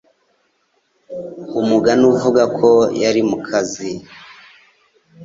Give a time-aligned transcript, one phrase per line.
[1.59, 2.69] Umugani uvuga ko
[3.01, 3.89] yari mukazi.